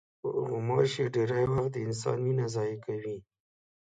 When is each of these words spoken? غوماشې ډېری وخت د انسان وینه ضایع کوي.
غوماشې 0.47 1.05
ډېری 1.13 1.43
وخت 1.51 1.69
د 1.73 1.77
انسان 1.87 2.17
وینه 2.25 2.45
ضایع 2.55 2.77
کوي. 2.85 3.17